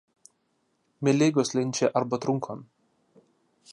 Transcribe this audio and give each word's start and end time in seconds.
Mi 1.07 1.13
ligos 1.17 1.53
lin 1.59 1.75
ĉe 1.81 1.91
arbotrunkon. 2.01 2.65